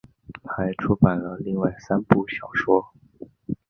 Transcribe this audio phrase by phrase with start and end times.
[0.43, 2.91] 她还出版了另外三部小说。